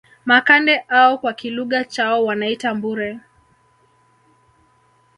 Makande 0.25 0.81
au 0.89 1.19
kwa 1.19 1.33
kilugha 1.33 1.83
chao 1.83 2.25
wanaita 2.25 2.75
Mbure 2.75 3.19